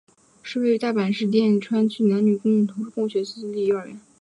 [0.41, 4.01] 是位于大阪市淀川区的男女共学私立幼儿园。